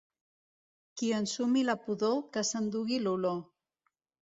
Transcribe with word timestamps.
Qui 1.01 1.09
ensumi 1.17 1.63
la 1.67 1.77
pudor, 1.83 2.17
que 2.33 2.47
s'endugui 2.51 3.01
l'olor. 3.07 3.39